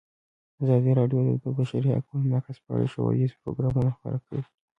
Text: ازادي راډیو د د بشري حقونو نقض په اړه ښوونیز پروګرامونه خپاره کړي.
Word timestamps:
ازادي 0.61 0.91
راډیو 0.99 1.19
د 1.27 1.29
د 1.43 1.45
بشري 1.57 1.89
حقونو 1.97 2.25
نقض 2.33 2.57
په 2.63 2.69
اړه 2.75 2.85
ښوونیز 2.91 3.31
پروګرامونه 3.41 3.89
خپاره 3.95 4.17
کړي. 4.25 4.41